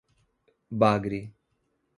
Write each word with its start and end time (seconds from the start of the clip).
Bagre 0.81 1.19